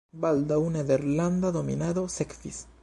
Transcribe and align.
Baldaŭ 0.21 0.57
nederlanda 0.77 1.55
dominado 1.59 2.09
sekvis. 2.19 2.67